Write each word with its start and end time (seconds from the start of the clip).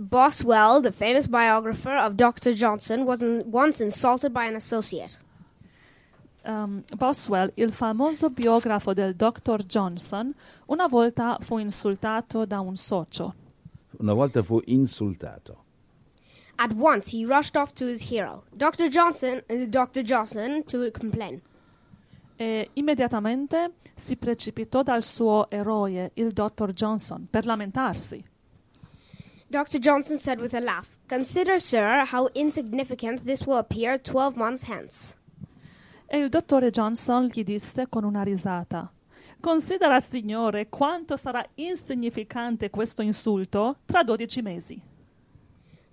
Boswell, 0.00 0.80
the 0.80 0.92
famous 0.92 1.26
biographer 1.28 1.94
of 1.94 2.14
Dr. 2.14 2.54
Johnson, 2.54 3.04
was 3.04 3.20
in- 3.20 3.44
once 3.50 3.82
insulted 3.82 4.32
by 4.32 4.46
an 4.46 4.54
associate. 4.56 5.18
Um, 6.42 6.82
Boswell, 6.96 7.52
il 7.56 7.70
famoso 7.70 8.30
biografo 8.30 8.94
del 8.94 9.14
dottor 9.14 9.62
Johnson, 9.62 10.34
una 10.68 10.86
volta 10.86 11.36
fu 11.40 11.58
insultato 11.58 12.46
da 12.46 12.60
un 12.60 12.76
socio. 12.76 13.34
Una 13.98 14.14
volta 14.14 14.42
fu 14.42 14.58
insultato. 14.64 15.64
At 16.56 16.72
once, 16.72 17.10
he 17.14 17.26
rushed 17.26 17.56
off 17.56 17.72
to 17.74 17.86
his 17.86 18.10
hero, 18.10 18.44
Dr. 18.54 18.88
Johnson, 18.88 19.42
uh, 19.50 19.66
Dr. 19.66 20.02
Johnson, 20.02 20.64
to 20.64 20.90
complain. 20.92 21.42
E 22.36 22.70
immediatamente 22.72 23.74
si 23.94 24.16
precipitò 24.16 24.82
dal 24.82 25.02
suo 25.02 25.46
eroe, 25.50 26.10
il 26.14 26.32
dottor 26.32 26.72
Johnson, 26.72 27.26
per 27.28 27.44
lamentarsi. 27.44 28.24
Dr. 29.50 29.80
Johnson 29.80 30.16
said 30.16 30.38
with 30.38 30.54
a 30.54 30.60
laugh, 30.60 30.96
Consider, 31.08 31.58
sir, 31.58 32.04
how 32.06 32.28
insignificant 32.34 33.24
this 33.24 33.46
will 33.46 33.58
appear 33.58 33.98
twelve 33.98 34.36
months 34.36 34.64
hence. 34.64 35.16
E 36.08 36.18
il 36.18 36.28
dottore 36.28 36.70
Johnson 36.70 37.26
gli 37.26 37.42
disse 37.42 37.88
con 37.88 38.04
una 38.04 38.22
risata: 38.22 38.92
Considera, 39.40 39.98
signore, 39.98 40.68
quanto 40.68 41.16
sarà 41.16 41.44
insignificante 41.56 42.70
questo 42.70 43.02
insulto 43.02 43.78
tra 43.86 44.04
dodici 44.04 44.40
mesi. 44.40 44.80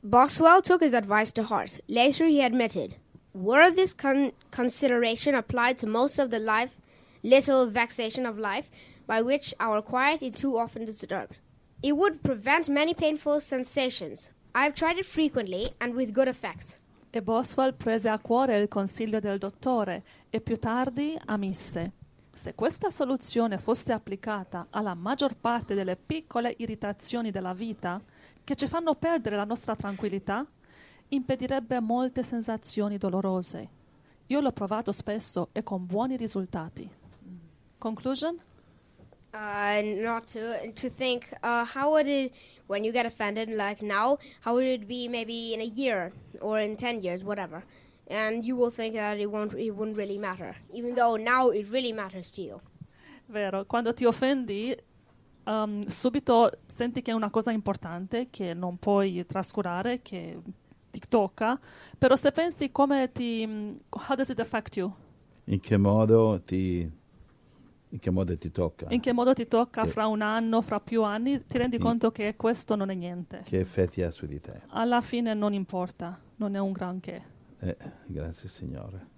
Boswell 0.00 0.60
took 0.60 0.82
his 0.82 0.92
advice 0.92 1.32
to 1.32 1.44
heart. 1.44 1.80
Later, 1.86 2.26
he 2.26 2.42
admitted, 2.42 2.96
Were 3.32 3.70
this 3.72 3.94
con- 3.94 4.32
consideration 4.50 5.34
applied 5.34 5.78
to 5.78 5.86
most 5.86 6.18
of 6.18 6.30
the 6.30 6.40
life, 6.40 6.76
little 7.22 7.70
vexation 7.70 8.26
of 8.26 8.36
life, 8.36 8.68
by 9.06 9.22
which 9.22 9.54
our 9.60 9.80
quiet 9.80 10.22
is 10.22 10.40
too 10.40 10.58
often 10.58 10.84
disturbed, 10.84 11.36
it 11.84 11.92
would 11.92 12.22
prevent 12.22 12.70
many 12.70 12.94
painful 12.94 13.38
sensations. 13.38 14.30
I 14.54 14.64
have 14.64 14.72
tried 14.72 14.96
it 14.96 15.04
frequently 15.04 15.70
and 15.80 15.94
with 15.94 16.12
good 16.12 16.28
effects. 16.28 16.80
E 17.10 17.20
Boswell 17.20 17.74
prese 17.74 18.08
a 18.08 18.18
cuore 18.18 18.56
il 18.56 18.68
consiglio 18.68 19.20
del 19.20 19.38
dottore 19.38 20.02
e 20.30 20.40
più 20.40 20.56
tardi 20.56 21.14
ammisse: 21.26 21.92
Se 22.32 22.54
questa 22.54 22.88
soluzione 22.88 23.58
fosse 23.58 23.92
applicata 23.92 24.68
alla 24.70 24.94
maggior 24.94 25.36
parte 25.36 25.74
delle 25.74 25.96
piccole 25.96 26.54
irritazioni 26.56 27.30
della 27.30 27.52
vita 27.52 28.00
che 28.42 28.56
ci 28.56 28.66
fanno 28.66 28.94
perdere 28.94 29.36
la 29.36 29.44
nostra 29.44 29.76
tranquillità, 29.76 30.44
impedirebbe 31.08 31.80
molte 31.80 32.22
sensazioni 32.22 32.96
dolorose. 32.96 33.68
Io 34.28 34.40
l'ho 34.40 34.52
provato 34.52 34.90
spesso 34.90 35.50
e 35.52 35.62
con 35.62 35.84
buoni 35.84 36.16
risultati. 36.16 36.90
Conclusion? 37.76 38.40
Uh, 39.34 39.82
not 39.82 40.28
to 40.28 40.70
to 40.74 40.88
think 40.88 41.34
uh, 41.42 41.64
how 41.64 41.90
would 41.90 42.06
it 42.06 42.32
when 42.68 42.84
you 42.84 42.92
get 42.92 43.04
offended 43.04 43.48
like 43.48 43.82
now 43.82 44.16
how 44.42 44.54
would 44.54 44.64
it 44.64 44.86
be 44.86 45.08
maybe 45.08 45.52
in 45.52 45.60
a 45.60 45.64
year 45.64 46.12
or 46.40 46.60
in 46.60 46.76
10 46.76 47.02
years 47.02 47.24
whatever. 47.24 47.64
And 48.06 48.44
you 48.44 48.54
will 48.54 48.70
think 48.70 48.94
that 48.94 49.18
it 49.18 49.26
won't 49.26 49.52
it 49.54 49.72
wouldn't 49.72 49.96
really 49.96 50.18
matter 50.18 50.54
even 50.72 50.94
though 50.94 51.16
now 51.16 51.48
it 51.50 51.68
really 51.68 51.92
matters 51.92 52.30
to 52.32 52.42
you. 52.42 52.60
Vero, 53.26 53.64
quando 53.64 53.92
ti 53.92 54.04
offendi, 54.04 54.76
um, 55.44 55.80
subito 55.88 56.50
senti 56.66 57.02
che 57.02 57.10
è 57.10 57.14
una 57.14 57.30
cosa 57.30 57.50
importante 57.50 58.28
che 58.30 58.54
non 58.54 58.76
puoi 58.76 59.24
trascurare, 59.26 60.02
che 60.02 60.38
ti 60.90 61.00
tocca, 61.08 61.58
però 61.98 62.16
se 62.16 62.32
pensi 62.32 62.70
come 62.70 63.10
ti... 63.12 63.80
How 63.88 64.14
does 64.14 64.28
it 64.28 64.40
affect 64.40 64.76
you? 64.76 64.94
In 65.46 65.60
che 65.60 65.76
modo 65.76 66.40
ti, 66.44 66.90
in 67.94 68.00
che 68.00 68.10
modo 68.10 68.36
ti 68.36 68.50
tocca? 68.50 68.86
In 68.88 68.98
che 69.00 69.12
modo 69.12 69.32
ti 69.34 69.46
tocca 69.46 69.84
Sì. 69.84 69.90
fra 69.90 70.06
un 70.08 70.20
anno, 70.20 70.60
fra 70.62 70.80
più 70.80 71.04
anni, 71.04 71.46
ti 71.46 71.58
rendi 71.58 71.76
Sì. 71.76 71.82
conto 71.82 72.10
che 72.10 72.34
questo 72.34 72.74
non 72.74 72.90
è 72.90 72.94
niente. 72.94 73.42
Che 73.44 73.56
effetti 73.60 74.02
ha 74.02 74.10
su 74.10 74.26
di 74.26 74.40
te? 74.40 74.62
Alla 74.70 75.00
fine 75.00 75.32
non 75.32 75.52
importa, 75.52 76.18
non 76.36 76.56
è 76.56 76.58
un 76.58 76.72
granché. 76.72 77.22
Eh, 77.60 77.76
grazie 78.06 78.48
Signore. 78.48 79.12